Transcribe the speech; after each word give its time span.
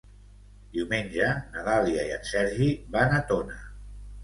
Diumenge 0.77 1.27
na 1.51 1.67
Dàlia 1.69 2.07
i 2.09 2.15
en 2.17 2.25
Sergi 2.33 2.73
van 2.99 3.17
a 3.21 3.23
Tona. 3.31 3.63